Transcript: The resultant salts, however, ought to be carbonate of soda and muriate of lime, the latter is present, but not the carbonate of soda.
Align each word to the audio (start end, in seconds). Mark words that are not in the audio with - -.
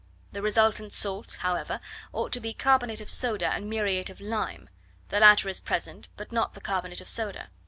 The 0.31 0.41
resultant 0.41 0.91
salts, 0.91 1.35
however, 1.35 1.79
ought 2.11 2.31
to 2.31 2.39
be 2.39 2.53
carbonate 2.55 3.01
of 3.01 3.09
soda 3.11 3.53
and 3.53 3.69
muriate 3.69 4.09
of 4.09 4.19
lime, 4.19 4.67
the 5.09 5.19
latter 5.19 5.47
is 5.47 5.59
present, 5.59 6.07
but 6.17 6.31
not 6.31 6.55
the 6.55 6.59
carbonate 6.61 7.01
of 7.01 7.07
soda. 7.07 7.49